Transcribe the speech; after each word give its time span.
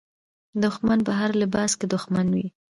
دښمن 0.61 0.99
په 1.07 1.11
هر 1.19 1.31
لباس 1.41 1.71
کې 1.79 1.85
دښمن 1.93 2.27
وي. 2.35 2.47